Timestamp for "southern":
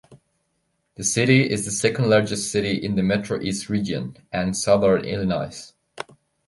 4.57-5.05